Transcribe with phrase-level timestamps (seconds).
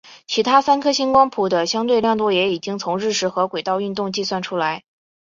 [0.25, 4.81] 其他三颗星光谱的相对亮度也已经从日食和轨道运动计算出来。